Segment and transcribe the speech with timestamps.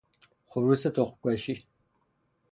[0.45, 1.63] خروس تخمکشی